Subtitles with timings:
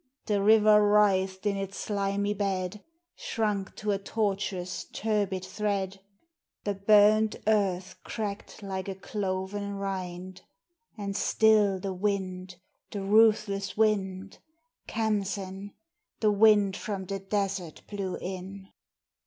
[0.25, 2.83] The river writhed in its slimy bed,
[3.15, 5.99] Shrunk to a tortuous, turbid thread;
[6.63, 10.41] The burnt earth cracked like a cloven rind;
[10.97, 12.55] And still the wind,
[12.89, 14.39] the ruthless wind,
[14.87, 15.73] Khamsin,
[16.19, 18.69] The wind from the desert blew in.